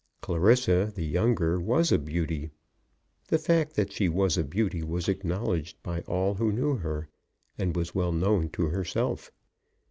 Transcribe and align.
Clarissa, 0.19 0.91
the 0.95 1.05
younger, 1.05 1.59
was 1.59 1.91
a 1.91 1.99
beauty. 1.99 2.49
The 3.27 3.37
fact 3.37 3.75
that 3.75 3.91
she 3.91 4.09
was 4.09 4.35
a 4.35 4.43
beauty 4.43 4.81
was 4.81 5.07
acknowledged 5.07 5.77
by 5.83 6.01
all 6.07 6.33
who 6.33 6.51
knew 6.51 6.77
her, 6.77 7.07
and 7.59 7.75
was 7.75 7.93
well 7.93 8.11
known 8.11 8.49
to 8.53 8.69
herself. 8.69 9.31